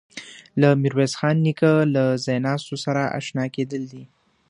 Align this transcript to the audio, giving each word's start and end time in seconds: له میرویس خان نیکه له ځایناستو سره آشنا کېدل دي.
له 0.61 0.69
میرویس 0.81 1.13
خان 1.19 1.35
نیکه 1.45 1.71
له 1.95 2.03
ځایناستو 2.25 2.75
سره 2.85 3.01
آشنا 3.17 3.45
کېدل 3.55 3.83
دي. 3.91 4.03